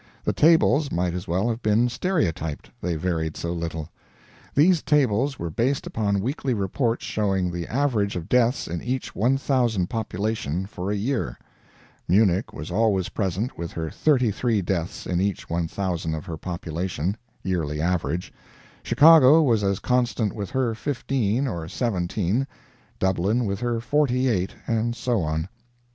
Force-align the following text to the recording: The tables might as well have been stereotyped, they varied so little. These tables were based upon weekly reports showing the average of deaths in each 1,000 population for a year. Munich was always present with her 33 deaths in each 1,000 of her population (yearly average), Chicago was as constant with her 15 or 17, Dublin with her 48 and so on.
The 0.23 0.33
tables 0.33 0.91
might 0.91 1.13
as 1.13 1.27
well 1.27 1.47
have 1.49 1.61
been 1.61 1.87
stereotyped, 1.87 2.71
they 2.81 2.95
varied 2.95 3.37
so 3.37 3.53
little. 3.53 3.89
These 4.55 4.81
tables 4.81 5.37
were 5.37 5.51
based 5.51 5.85
upon 5.85 6.21
weekly 6.21 6.55
reports 6.55 7.05
showing 7.05 7.51
the 7.51 7.67
average 7.67 8.15
of 8.15 8.27
deaths 8.27 8.67
in 8.67 8.81
each 8.81 9.13
1,000 9.15 9.91
population 9.91 10.65
for 10.65 10.89
a 10.89 10.95
year. 10.95 11.37
Munich 12.07 12.51
was 12.51 12.71
always 12.71 13.09
present 13.09 13.59
with 13.59 13.73
her 13.73 13.91
33 13.91 14.63
deaths 14.63 15.05
in 15.05 15.21
each 15.21 15.47
1,000 15.47 16.15
of 16.15 16.25
her 16.25 16.35
population 16.35 17.15
(yearly 17.43 17.79
average), 17.79 18.33
Chicago 18.81 19.43
was 19.43 19.63
as 19.63 19.77
constant 19.77 20.33
with 20.33 20.49
her 20.49 20.73
15 20.73 21.45
or 21.47 21.67
17, 21.67 22.47
Dublin 22.97 23.45
with 23.45 23.59
her 23.59 23.79
48 23.79 24.55
and 24.65 24.95
so 24.95 25.21
on. 25.21 25.47